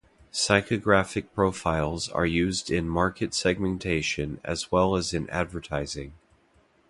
Psychographic 0.33 1.27
profiles 1.35 2.09
are 2.09 2.25
used 2.25 2.71
in 2.71 2.89
market 2.89 3.35
segmentation 3.35 4.41
as 4.43 4.71
well 4.71 4.95
as 4.95 5.13
in 5.13 5.29
advertising. 5.29 6.15